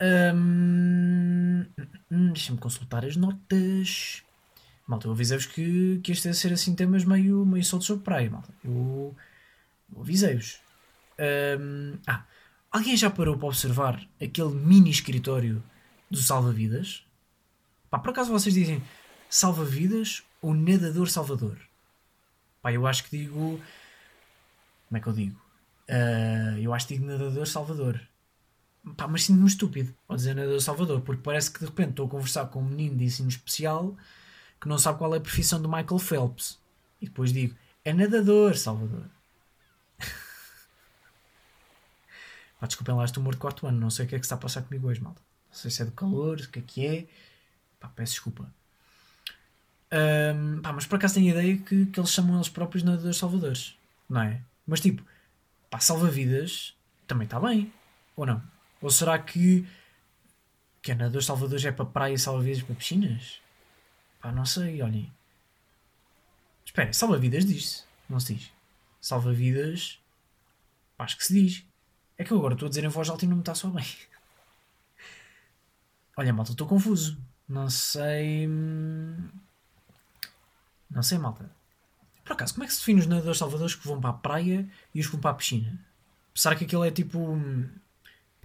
[0.00, 1.64] Hum,
[2.10, 4.22] Deixa-me consultar as notas.
[4.86, 8.30] Malta, eu avisei-vos que, que este ia ser assim temas meio, meio soltos sobre praia,
[8.30, 8.52] malta.
[8.64, 9.16] Eu,
[9.94, 10.60] eu avisei-vos.
[11.58, 12.24] Hum, ah,
[12.70, 15.62] alguém já parou para observar aquele mini escritório
[16.10, 17.04] do salva-vidas?
[17.90, 18.82] Pá, por acaso vocês dizem
[19.28, 21.58] salva-vidas ou nadador salvador?
[22.62, 23.60] Pá, eu acho que digo.
[24.88, 25.40] Como é que eu digo?
[25.88, 28.00] Ah, eu acho que digo nadador salvador.
[28.94, 32.10] Pá, mas sinto-me estúpido ao dizer nadador salvador, porque parece que de repente estou a
[32.10, 33.96] conversar com um menino de ensino especial
[34.60, 36.58] que não sabe qual é a profissão do Michael Phelps.
[37.00, 39.06] E depois digo, é nadador salvador.
[42.60, 44.36] Pá, desculpem lá este humor de quarto ano, não sei o que é que está
[44.36, 45.20] a passar comigo hoje, malta.
[45.50, 47.06] Não sei se é do calor, o que é que é.
[47.80, 48.48] Pá, peço desculpa.
[49.90, 53.76] Ahm, pá, mas por acaso tenho ideia que, que eles chamam eles próprios nadadores salvadores,
[54.08, 54.40] não é?
[54.66, 55.02] Mas tipo,
[55.70, 56.74] pá, salva-vidas
[57.06, 57.72] também está bem,
[58.16, 58.42] ou não?
[58.80, 59.66] Ou será que
[60.82, 63.40] Que é nadadores salvadores é para praia salva-vidas para piscinas?
[64.20, 65.12] Pá, não sei, olhem.
[66.64, 68.52] Espera, salva-vidas diz-se, não se diz.
[69.00, 69.98] Salva-vidas,
[70.98, 71.64] acho que se diz.
[72.18, 73.68] É que eu agora estou a dizer em voz alta e não me está só
[73.68, 73.84] bem.
[76.16, 77.18] Olha, malta, estou confuso.
[77.48, 78.48] Não sei.
[78.48, 79.28] hum,
[80.90, 81.50] Não sei, malta.
[82.24, 84.68] Por acaso, como é que se define os nadadores salvadores que vão para a praia
[84.94, 85.78] e os que vão para a piscina?
[86.34, 87.38] Será que aquilo é tipo.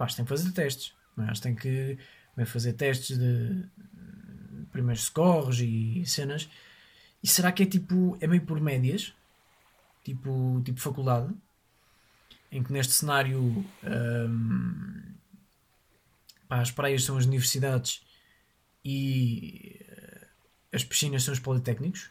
[0.02, 0.92] Pá, eles têm que fazer testes.
[1.16, 1.28] Não é?
[1.28, 1.96] Eles têm que
[2.44, 3.64] fazer testes de
[4.72, 6.48] primeiros socorros e cenas.
[7.22, 8.18] E será que é tipo.
[8.20, 9.14] É meio por médias?
[10.02, 11.32] Tipo, tipo faculdade?
[12.50, 13.64] Em que neste cenário.
[13.84, 15.02] hum,
[16.48, 18.02] pá, as praias são as universidades
[18.84, 20.26] e eh,
[20.72, 22.10] as piscinas são os politécnicos.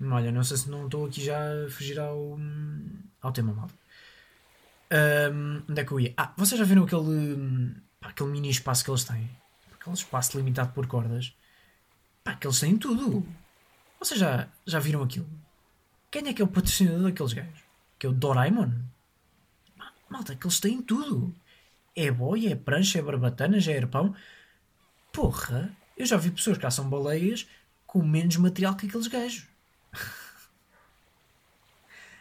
[0.00, 2.38] Olha, não sei se não estou aqui já a fugir ao,
[3.20, 3.70] ao tema mal.
[5.68, 6.14] Onde é que eu ia?
[6.16, 9.30] Ah, vocês já viram aquele, pá, aquele mini espaço que eles têm?
[9.72, 11.34] Aquele espaço limitado por cordas.
[12.24, 13.26] Pá, que eles têm tudo.
[13.98, 15.28] Vocês já, já viram aquilo?
[16.10, 17.64] Quem é que é o patrocinador daqueles gajos?
[17.98, 18.70] Que é o Doraemon?
[19.76, 21.34] Ma- Malta, que eles têm tudo.
[21.94, 24.14] É boia, é prancha, é barbatanas, é arpão.
[25.12, 27.48] Porra, eu já vi pessoas que caçam baleias
[27.86, 29.46] com menos material que aqueles gajos.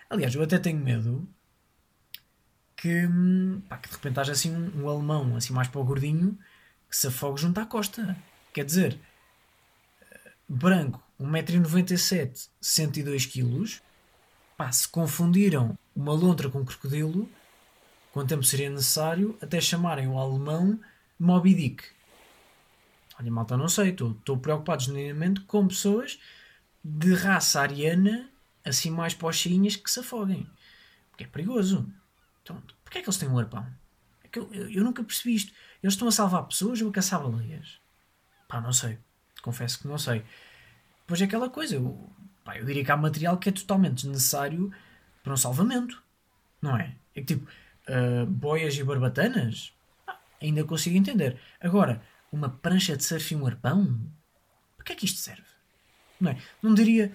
[0.10, 1.28] Aliás, eu até tenho medo
[2.86, 3.10] que,
[3.68, 6.38] pá, que de repente haja assim um, um alemão, assim mais para o gordinho,
[6.88, 8.16] que se afogue junto à costa.
[8.54, 9.00] Quer dizer,
[10.02, 13.82] eh, branco, 1,97m, 102kg,
[14.56, 17.28] pá, se confundiram uma lontra com um crocodilo,
[18.12, 20.80] quanto tempo seria necessário até chamarem o alemão
[21.20, 21.84] Moby Dick?
[23.20, 26.20] Olha, malta, não sei, estou preocupado genuinamente com pessoas
[26.84, 28.30] de raça ariana,
[28.64, 30.48] assim mais poxinhas, que se afoguem.
[31.10, 31.92] Porque é perigoso.
[32.44, 33.68] Então, porquê é que eles têm um arpão?
[34.24, 35.52] É que eu, eu, eu nunca percebi isto.
[35.84, 37.82] Eles estão a salvar pessoas ou a caçar baleias?
[38.48, 38.98] Pá, não sei.
[39.42, 40.24] Confesso que não sei.
[41.06, 41.76] Pois é aquela coisa.
[41.76, 42.10] Eu,
[42.46, 44.72] pá, eu diria que há material que é totalmente desnecessário
[45.22, 46.02] para um salvamento.
[46.62, 46.96] Não é?
[47.14, 47.50] É que tipo,
[47.88, 49.74] ah, boias e barbatanas?
[50.08, 51.40] Ah, ainda consigo entender.
[51.60, 54.00] Agora, uma prancha de surf e um arpão?
[54.76, 55.44] Para que é que isto serve?
[56.20, 56.38] Não é?
[56.62, 57.12] Não diria,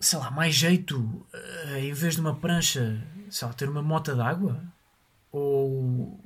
[0.00, 4.14] sei lá, mais jeito eh, em vez de uma prancha, sei lá, ter uma mota
[4.14, 4.62] d'água?
[5.32, 6.18] Ou,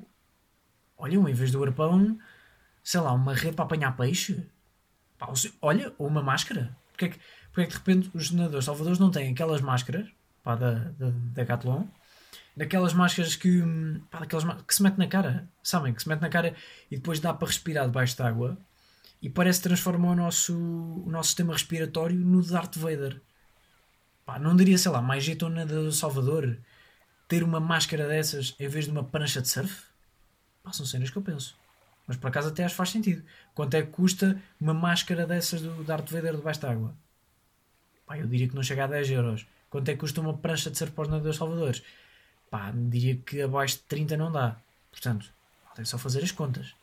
[0.99, 2.19] olha, em vez do arpão,
[2.83, 4.47] sei lá, uma rede para apanhar peixe?
[5.19, 6.77] Pá, olha, ou uma máscara.
[6.93, 7.21] Porque é que,
[7.53, 10.09] porque é que de repente os nadadores salvadores não têm aquelas máscaras
[10.43, 11.87] pá, da, da Decathlon?
[12.57, 15.95] Daquelas máscaras que, hum, pá, daquelas que se mete na cara, sabem?
[15.95, 16.55] Que se mete na cara
[16.91, 18.59] e depois dá para respirar debaixo de água
[19.23, 23.21] e parece que transforma o nosso, o nosso sistema respiratório no Darth Vader.
[24.25, 26.57] Pá, não diria, sei lá, mais jeito na do Salvador
[27.27, 29.85] ter uma máscara dessas em vez de uma prancha de surf?
[30.63, 31.57] Pá, são cenas que eu penso.
[32.07, 33.23] Mas por acaso até acho faz sentido.
[33.55, 36.95] Quanto é que custa uma máscara dessas do Darth Vader debaixo de água?
[38.07, 39.47] Pá, eu diria que não chega a 10 euros.
[39.71, 41.83] Quanto é que custa uma prancha de surf para os nadadores salvadores?
[42.51, 44.57] Pá, diria que abaixo de 30 não dá.
[44.91, 45.33] Portanto,
[45.79, 46.75] é só fazer as contas.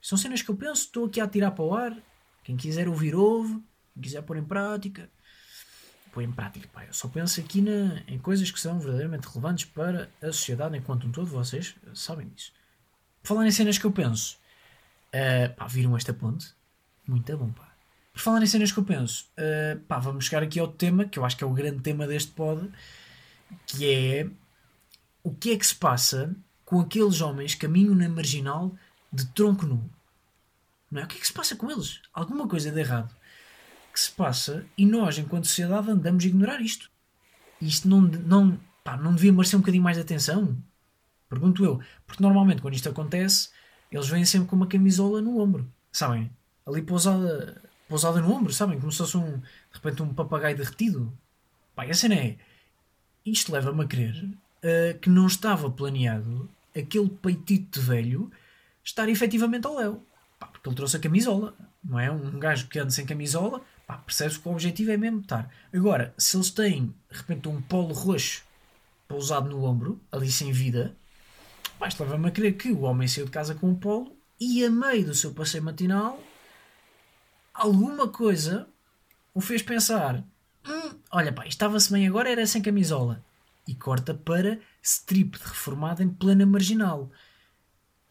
[0.00, 1.96] São cenas que eu penso, estou aqui a tirar para o ar.
[2.42, 3.62] Quem quiser ouvir, ouve.
[3.94, 5.10] Quem quiser pôr em prática,
[6.12, 6.68] põe em prática.
[6.72, 10.76] Pá, eu só penso aqui na, em coisas que são verdadeiramente relevantes para a sociedade
[10.76, 11.26] enquanto um todo.
[11.26, 12.52] Vocês sabem disso.
[13.22, 14.36] Por falar em cenas que eu penso,
[15.10, 16.52] eh, pá, viram esta ponte?
[17.06, 17.72] Muito bom, pá.
[18.12, 21.18] Por falar em cenas que eu penso, eh, pá, vamos chegar aqui ao tema, que
[21.18, 22.70] eu acho que é o grande tema deste pod,
[23.66, 24.28] que é
[25.22, 28.74] o que é que se passa com aqueles homens que caminham na marginal
[29.12, 29.88] de tronco nu?
[30.90, 31.04] Não é?
[31.04, 32.02] O que é que se passa com eles?
[32.12, 33.14] Alguma coisa de errado
[33.92, 36.90] que se passa e nós, enquanto sociedade, andamos a ignorar isto.
[37.60, 40.56] Isto não, não, pá, não devia merecer um bocadinho mais de atenção?
[41.28, 41.80] Pergunto eu.
[42.06, 43.50] Porque normalmente, quando isto acontece,
[43.90, 45.70] eles vêm sempre com uma camisola no ombro.
[45.90, 46.30] Sabem?
[46.66, 48.80] Ali pousada, pousada no ombro, sabem?
[48.80, 51.12] Como se fosse um, de repente um papagaio derretido.
[51.74, 52.36] Pá, e a cena é.
[53.24, 58.30] Isto leva-me a crer uh, que não estava planeado aquele peitito de velho
[58.82, 60.06] estar efetivamente ao léu.
[60.38, 61.54] Pá, porque ele trouxe a camisola.
[61.84, 62.10] Não é?
[62.10, 63.60] Um gajo que anda sem camisola,
[63.92, 65.50] pá, percebe-se que o objetivo é mesmo estar.
[65.72, 68.42] Agora, se eles têm, de repente, um polo roxo
[69.06, 70.96] pousado no ombro, ali sem vida,
[71.86, 74.70] isto leva-me a crer que o homem saiu de casa com um polo e, a
[74.70, 76.22] meio do seu passeio matinal,
[77.52, 78.66] alguma coisa
[79.34, 80.24] o fez pensar:
[80.66, 83.22] hum, olha, pá, estava-se bem agora, era sem camisola.
[83.66, 87.10] E corta para strip de reformado em plena marginal.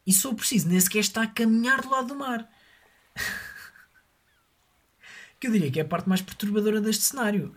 [0.06, 2.48] E só preciso, nem sequer está a caminhar do lado do mar.
[5.42, 7.52] Que eu diria que é a parte mais perturbadora deste cenário.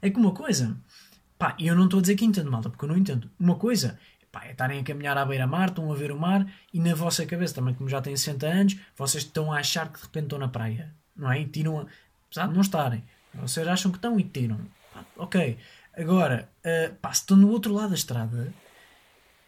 [0.00, 0.78] É que uma coisa,
[1.36, 3.28] pá, e eu não estou a dizer que entendo, malta, porque eu não entendo.
[3.40, 3.98] Uma coisa
[4.30, 7.26] pá, é estarem a caminhar à beira-mar, estão a ver o mar e na vossa
[7.26, 10.38] cabeça, também como já têm 60 anos, vocês estão a achar que de repente estão
[10.38, 11.40] na praia, não é?
[11.40, 11.86] E tiram, a,
[12.28, 13.04] apesar de não estarem,
[13.34, 14.60] vocês acham que estão e tiram.
[14.94, 15.58] Pá, ok,
[15.98, 18.54] agora, uh, pá, se estão no outro lado da estrada,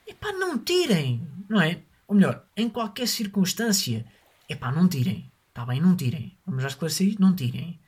[0.09, 1.83] é pá, não tirem, não é?
[2.09, 4.05] Ou melhor, em qualquer circunstância,
[4.49, 6.37] é pá, não tirem, está bem, não tirem.
[6.47, 7.79] Vamos já esclarecer isto, não tirem.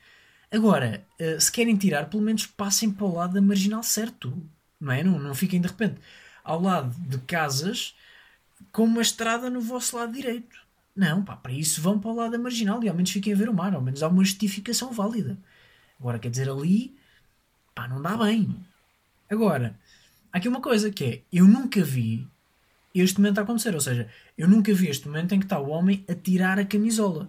[0.51, 4.37] Agora, uh, se querem tirar, pelo menos passem para o lado da marginal certo,
[4.81, 5.03] não é?
[5.03, 6.01] Não, não fiquem de repente
[6.45, 7.97] ao lado de casas
[8.71, 10.63] com uma estrada no vosso lado direito.
[10.95, 13.37] Não, pá, para isso vão para o lado da marginal e ao menos fiquem a
[13.37, 15.37] ver o mar, ao menos há uma justificação válida.
[15.99, 16.95] Agora, quer dizer, ali,
[17.75, 18.55] pá, não dá bem.
[19.29, 19.77] Agora,
[20.33, 22.29] há aqui uma coisa que é, eu nunca vi
[22.95, 25.71] este momento a acontecer, ou seja, eu nunca vi este momento em que está o
[25.71, 27.29] homem a tirar a camisola.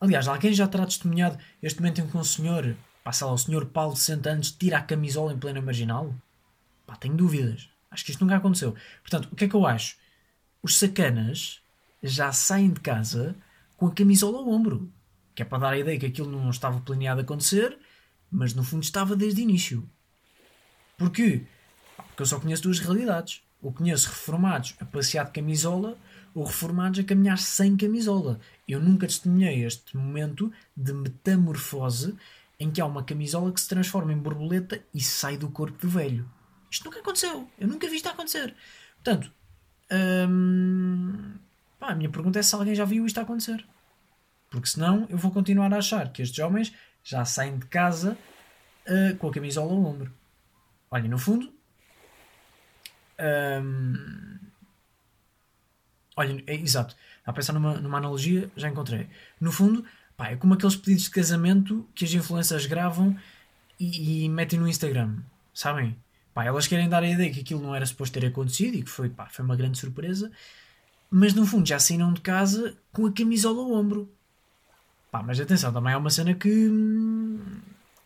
[0.00, 3.66] Aliás, alguém já terá testemunhado este momento em que um senhor, passa lá, o senhor
[3.66, 6.14] Paulo de 60 anos, tira a camisola em plena marginal?
[6.86, 7.68] Pá, tenho dúvidas.
[7.90, 8.74] Acho que isto nunca aconteceu.
[9.02, 9.96] Portanto, o que é que eu acho?
[10.62, 11.60] Os sacanas
[12.02, 13.36] já saem de casa
[13.76, 14.90] com a camisola ao ombro.
[15.34, 17.78] Que é para dar a ideia que aquilo não estava planeado a acontecer,
[18.30, 19.88] mas no fundo estava desde o início.
[20.96, 21.44] Porquê?
[21.96, 23.42] Porque eu só conheço duas realidades.
[23.60, 25.98] Ou conheço reformados a passear de camisola
[26.34, 28.40] ou reformados a caminhar sem camisola.
[28.66, 32.14] Eu nunca testemunhei este momento de metamorfose
[32.58, 35.88] em que há uma camisola que se transforma em borboleta e sai do corpo do
[35.88, 36.28] velho.
[36.70, 37.48] Isto nunca aconteceu.
[37.58, 38.54] Eu nunca vi isto acontecer.
[39.02, 39.32] Portanto,
[40.28, 41.32] hum,
[41.78, 43.66] pá, a minha pergunta é se alguém já viu isto acontecer.
[44.50, 48.16] Porque senão eu vou continuar a achar que estes homens já saem de casa
[48.86, 50.12] uh, com a camisola ao ombro.
[50.90, 51.52] Olha, no fundo.
[53.18, 54.39] Hum,
[56.16, 56.96] olha, é, exato.
[57.24, 59.08] A pensar numa, numa analogia, já encontrei.
[59.40, 59.84] No fundo,
[60.16, 63.16] pá, é como aqueles pedidos de casamento que as influências gravam
[63.78, 65.16] e, e metem no Instagram.
[65.54, 65.96] Sabem?
[66.34, 68.90] Pá, elas querem dar a ideia que aquilo não era suposto ter acontecido e que
[68.90, 70.30] foi, pá, foi uma grande surpresa,
[71.10, 74.12] mas no fundo já saíram de casa com a camisola ao ombro.
[75.10, 76.68] Pá, mas atenção, também há uma cena que,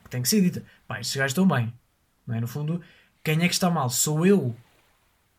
[0.04, 0.64] que tem que ser dita.
[0.88, 1.72] Pá, estes gajos estão bem.
[2.26, 2.40] Não é?
[2.40, 2.80] No fundo,
[3.22, 3.90] quem é que está mal?
[3.90, 4.56] Sou eu?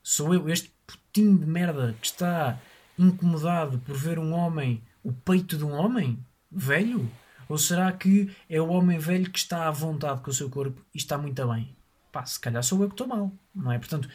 [0.04, 0.72] Sou eu, este
[1.16, 2.60] putinho de merda que está
[3.00, 6.20] incomodado por ver um homem, o peito de um homem
[6.52, 7.10] velho?
[7.48, 10.82] Ou será que é o homem velho que está à vontade com o seu corpo
[10.94, 11.74] e está muito bem?
[12.12, 13.78] pá, se calhar sou eu que estou mal, não é?
[13.78, 14.10] Portanto,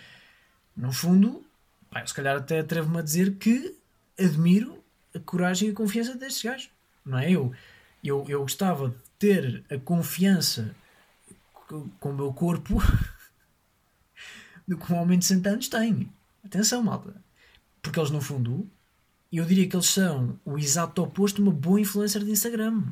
[0.74, 1.44] no fundo,
[1.90, 3.76] pá, eu se calhar até atrevo-me a dizer que
[4.18, 4.82] admiro
[5.14, 6.70] a coragem e a confiança destes gajos,
[7.04, 7.30] não é?
[7.30, 7.52] Eu,
[8.02, 10.74] eu, eu gostava de ter a confiança
[12.00, 12.82] com o meu corpo
[14.66, 16.10] do que um homem de 60 anos tem.
[16.44, 17.14] Atenção, malta.
[17.83, 18.70] Porque eles, no fundo,
[19.33, 22.85] eu diria que eles são o exato oposto de uma boa influencer de Instagram.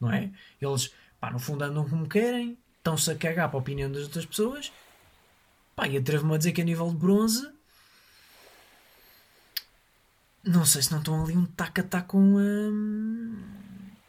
[0.00, 0.30] Não é?
[0.60, 4.26] Eles, pá, no fundo andam como querem, estão-se a cagar para a opinião das outras
[4.26, 4.72] pessoas.
[5.74, 7.50] Pá, e atrevo-me a dizer que a nível de bronze.
[10.42, 12.40] Não sei se não estão ali um tac-a-tac com a.
[12.40, 13.42] Hum,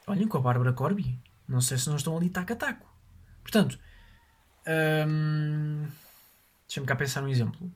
[0.08, 1.18] olhem, com a Bárbara Corby.
[1.48, 2.88] Não sei se não estão ali tac-a-taco.
[3.44, 3.78] Portanto.
[4.66, 5.88] Hum,
[6.72, 7.70] Deixa-me cá pensar um exemplo.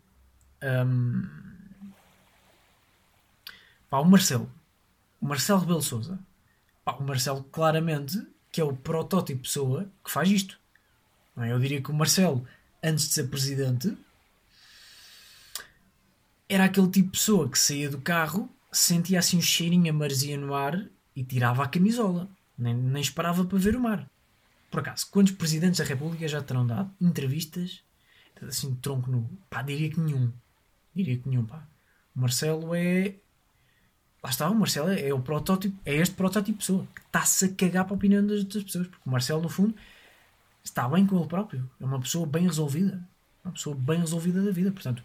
[0.65, 1.29] Hum,
[3.89, 4.51] pá, o Marcelo.
[5.21, 6.19] O Marcelo Rebelo Souza.
[6.85, 10.59] O Marcelo, claramente, que é o protótipo pessoa que faz isto.
[11.37, 11.51] É?
[11.51, 12.47] Eu diria que o Marcelo,
[12.83, 13.95] antes de ser presidente,
[16.49, 20.37] era aquele tipo de pessoa que saía do carro, sentia assim um cheirinho a maresia
[20.37, 22.29] no ar e tirava a camisola.
[22.57, 24.09] Nem, nem esperava para ver o mar.
[24.71, 27.83] Por acaso, quantos presidentes da República já terão dado entrevistas
[28.41, 29.29] assim tronco nu?
[29.49, 30.31] Pá, diria que nenhum.
[30.95, 31.67] Diria que nenhum, pá.
[32.15, 33.15] O Marcelo é.
[34.23, 37.45] Lá está, o Marcelo é, é o protótipo, é este protótipo de pessoa que está-se
[37.45, 38.87] a cagar para a opinião das pessoas.
[38.87, 39.75] Porque o Marcelo, no fundo,
[40.63, 41.69] está bem com ele próprio.
[41.79, 43.07] É uma pessoa bem resolvida.
[43.43, 44.71] Uma pessoa bem resolvida da vida.
[44.71, 45.03] Portanto,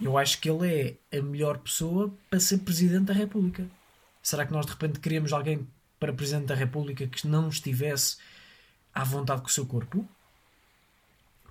[0.00, 3.66] eu acho que ele é a melhor pessoa para ser Presidente da República.
[4.22, 5.66] Será que nós de repente queríamos alguém
[5.98, 8.18] para Presidente da República que não estivesse
[8.94, 10.06] à vontade com o seu corpo?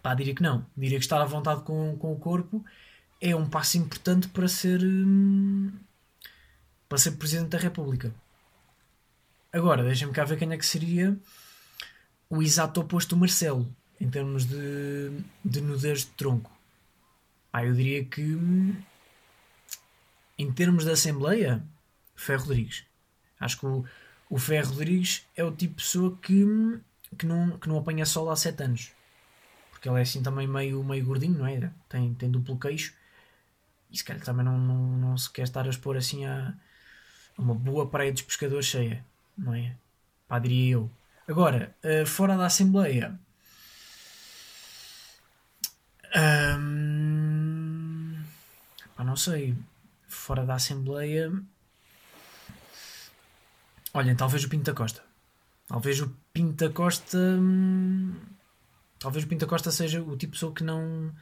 [0.04, 0.65] Pá, diria que não.
[0.76, 2.63] Diria que estar à vontade com, com o corpo
[3.22, 5.72] é um passo importante para ser hum,
[6.88, 8.14] para ser Presidente da República.
[9.52, 11.18] Agora, deixem-me cá ver quem é que seria
[12.30, 13.68] o exato oposto do Marcelo,
[14.00, 15.12] em termos de,
[15.44, 16.52] de nudez de tronco.
[17.52, 18.38] Ah, eu diria que,
[20.38, 21.64] em termos de Assembleia,
[22.16, 22.84] Ferro Rodrigues.
[23.40, 23.86] Acho que o,
[24.30, 26.46] o Ferro Rodrigues é o tipo de pessoa que,
[27.18, 28.92] que, não, que não apanha sol há 7 anos.
[29.72, 31.72] Porque ele é assim também meio, meio gordinho, não é?
[31.88, 32.94] Tem, tem duplo queixo.
[33.91, 36.54] E se calhar também não, não, não se quer estar a expor assim a,
[37.38, 39.04] a uma boa praia dos pescadores cheia,
[39.38, 39.76] não é?
[40.28, 40.91] Pá, diria eu.
[41.28, 43.17] Agora, uh, fora da Assembleia.
[46.60, 48.23] Um,
[48.95, 49.56] pá, não sei,
[50.08, 51.32] fora da Assembleia.
[53.93, 55.04] Olhem, talvez o Pinto da Costa.
[55.67, 57.17] Talvez o Pinto da Costa.
[57.17, 58.13] hum,
[59.00, 61.13] Talvez o Pinto da Costa seja o tipo de pessoa que não,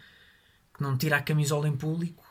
[0.74, 2.25] que não tira a camisola em público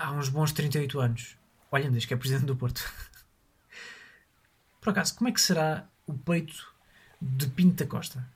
[0.00, 1.36] há uns bons 38 anos.
[1.70, 2.82] Olhem, desde que é presidente do Porto.
[4.80, 6.72] Por acaso, como é que será o peito
[7.20, 8.26] de Pinto da Costa?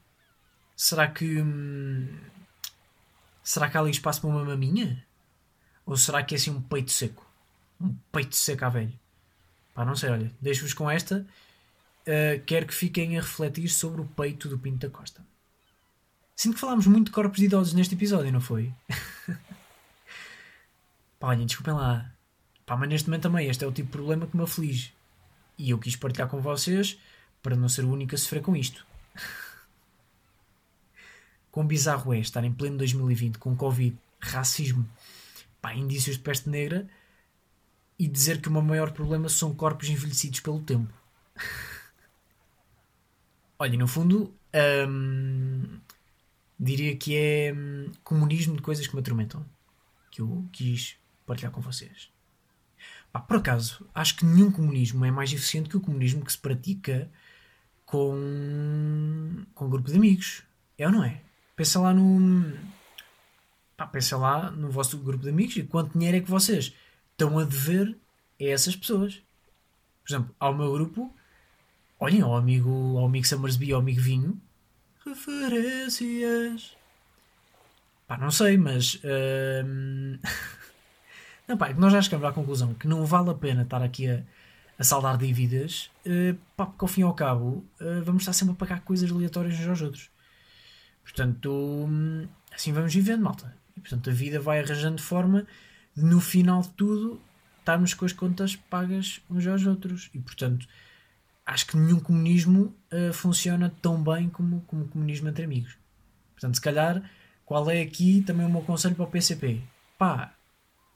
[0.76, 1.40] Será que.
[1.40, 2.18] hum,
[3.42, 5.04] será que há ali espaço para uma maminha?
[5.86, 7.26] Ou será que é assim um peito seco?
[7.80, 8.92] Um peito seco à velho?
[9.74, 10.30] Pá, não sei, olha.
[10.40, 11.26] Deixo-vos com esta.
[12.02, 15.24] Uh, quero que fiquem a refletir sobre o peito do Pinto da Costa.
[16.36, 18.72] Sinto que falámos muito de corpos de idosos neste episódio, não foi?
[21.24, 22.12] Pá, olhem, desculpem lá.
[22.66, 24.92] Pá, mas neste momento também este é o tipo de problema que me aflige.
[25.56, 26.98] E eu quis partilhar com vocês
[27.42, 28.86] para não ser o único a sofrer com isto.
[31.50, 34.86] Quão bizarro é estar em pleno 2020 com Covid, racismo,
[35.62, 36.86] pá, indícios de peste negra
[37.98, 40.92] e dizer que o meu maior problema são corpos envelhecidos pelo tempo.
[43.58, 44.30] Olha, no fundo,
[44.86, 45.80] hum,
[46.60, 49.42] diria que é hum, comunismo de coisas que me atormentam.
[50.10, 52.10] Que eu quis partilhar com vocês.
[53.12, 56.38] Pá, por acaso, acho que nenhum comunismo é mais eficiente que o comunismo que se
[56.38, 57.08] pratica
[57.86, 60.42] com, com um grupo de amigos.
[60.76, 61.20] É ou não é?
[61.54, 62.52] Pensa lá no.
[63.76, 66.74] Pá, pensa lá no vosso grupo de amigos e quanto dinheiro é que vocês
[67.12, 67.96] estão a dever
[68.40, 69.22] a essas pessoas.
[70.02, 71.14] Por exemplo, ao meu grupo,
[72.00, 74.40] olhem, ao amigo, ao amigo Summersby, ao amigo Vinho,
[75.04, 76.76] referências.
[78.08, 79.00] Pá, não sei, mas.
[79.64, 80.18] hum,
[81.46, 84.08] não, pá, é nós já chegamos à conclusão que não vale a pena estar aqui
[84.08, 84.22] a,
[84.78, 88.54] a saldar dívidas, eh, pá, porque ao fim e ao cabo eh, vamos estar sempre
[88.54, 90.10] a pagar coisas aleatórias uns aos outros.
[91.02, 93.54] Portanto, hum, assim vamos vivendo, malta.
[93.76, 95.46] E portanto a vida vai arranjando forma
[95.96, 97.20] no final de tudo
[97.58, 100.10] estarmos com as contas pagas uns aos outros.
[100.14, 100.66] E portanto,
[101.46, 105.76] acho que nenhum comunismo eh, funciona tão bem como, como o comunismo entre amigos.
[106.32, 107.02] Portanto, se calhar,
[107.44, 109.62] qual é aqui também o meu conselho para o PCP?
[109.98, 110.33] Pá,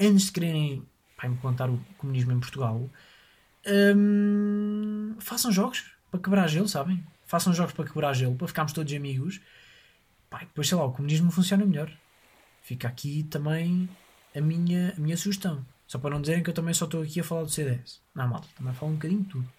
[0.00, 2.88] antes de quererem pá, implantar o comunismo em Portugal,
[3.96, 7.04] hum, façam jogos para quebrar gelo, sabem?
[7.26, 9.40] Façam jogos para quebrar gelo, para ficarmos todos amigos.
[10.30, 11.90] Pá, depois, sei lá, o comunismo funciona melhor.
[12.62, 13.88] Fica aqui também
[14.34, 15.64] a minha, a minha sugestão.
[15.86, 18.00] Só para não dizerem que eu também só estou aqui a falar do CDS.
[18.14, 19.52] Não, malta, também falo um bocadinho de tudo.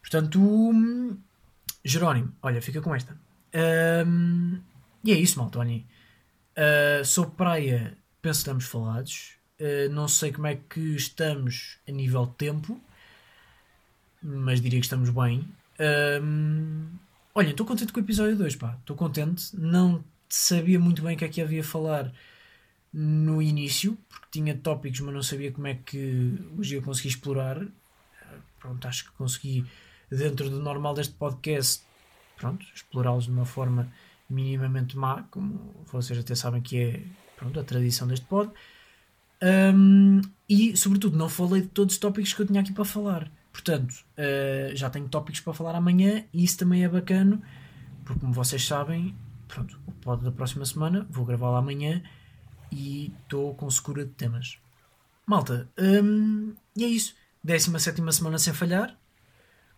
[0.00, 1.18] Portanto, hum,
[1.84, 3.18] Jerónimo, olha, fica com esta.
[4.06, 4.60] Hum,
[5.02, 5.86] e é isso, malta, olhem.
[6.56, 9.32] Uh, sobre praia, penso que estamos falados.
[9.60, 12.80] Uh, não sei como é que estamos a nível de tempo,
[14.22, 15.46] mas diria que estamos bem.
[17.34, 18.76] Olha, estou contente com o episódio 2, pá.
[18.80, 19.56] Estou contente.
[19.56, 22.12] Não sabia muito bem o que é que havia a falar
[22.92, 27.64] no início, porque tinha tópicos, mas não sabia como é que os ia conseguir explorar.
[28.58, 29.64] Pronto, acho que consegui,
[30.10, 31.82] dentro do normal deste podcast,
[32.36, 33.90] pronto, explorá-los de uma forma
[34.28, 37.02] minimamente má, como vocês até sabem que é
[37.38, 38.50] pronto, a tradição deste pod.
[39.40, 43.30] Um, e, sobretudo, não falei de todos os tópicos que eu tinha aqui para falar.
[43.52, 47.40] Portanto, uh, já tenho tópicos para falar amanhã e isso também é bacana,
[48.04, 49.14] porque, como vocês sabem,
[49.46, 52.02] pronto, o pod da próxima semana vou gravá-lo amanhã
[52.70, 54.58] e estou com segura de temas.
[55.26, 57.14] Malta, hum, e é isso.
[57.42, 58.98] 17 semana sem falhar,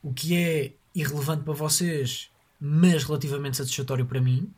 [0.03, 4.53] o que é irrelevante para vocês, mas relativamente satisfatório para mim,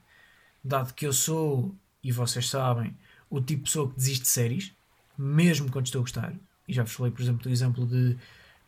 [0.62, 2.97] dado que eu sou, e vocês sabem,
[3.31, 4.73] o tipo de pessoa que desiste de séries,
[5.17, 6.35] mesmo quando estou a gostar.
[6.67, 8.16] E já vos falei, por exemplo, do exemplo de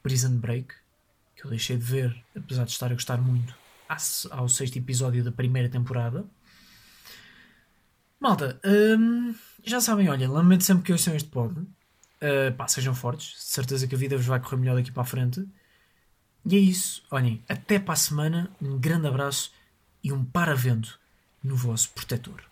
[0.02, 0.74] Prison Break,
[1.36, 3.54] que eu deixei de ver, apesar de estar a gostar muito,
[4.30, 6.24] ao sexto episódio da primeira temporada.
[8.20, 11.60] Malta, hum, já sabem, olha, lamento sempre que ouçam este pod.
[11.60, 15.06] Uh, pá, sejam fortes, certeza que a vida vos vai correr melhor daqui para a
[15.06, 15.46] frente.
[16.46, 19.52] E é isso, olhem, até para a semana, um grande abraço
[20.02, 20.98] e um paravento
[21.42, 22.42] no vosso protetor.